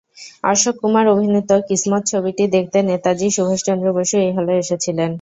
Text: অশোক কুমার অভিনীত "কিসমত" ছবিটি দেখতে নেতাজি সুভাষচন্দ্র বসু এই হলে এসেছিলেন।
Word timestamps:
অশোক 0.43 0.75
কুমার 0.81 1.05
অভিনীত 1.13 1.49
"কিসমত" 1.67 2.03
ছবিটি 2.11 2.43
দেখতে 2.55 2.77
নেতাজি 2.89 3.27
সুভাষচন্দ্র 3.31 3.87
বসু 3.97 4.15
এই 4.19 4.31
হলে 4.37 4.53
এসেছিলেন। 4.63 5.09